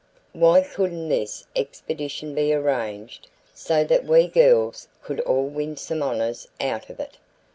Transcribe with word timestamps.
"Why 0.33 0.61
couldn't 0.61 1.09
this 1.09 1.45
expedition 1.55 2.33
be 2.33 2.51
arranged 2.55 3.27
so 3.53 3.83
that 3.83 4.03
we 4.03 4.27
girls 4.27 4.87
could 5.03 5.19
all 5.19 5.45
win 5.45 5.77
some 5.77 6.01
honors 6.01 6.47
out 6.59 6.89
of 6.89 6.99
it?" 6.99 7.17